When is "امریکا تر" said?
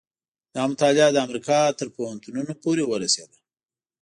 1.27-1.87